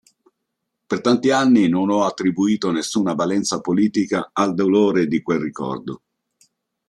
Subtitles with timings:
[0.87, 6.01] Per tanti anni non ho attribuito nessuna valenza politica al dolore di quel ricordo.